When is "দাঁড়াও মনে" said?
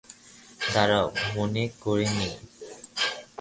0.73-1.63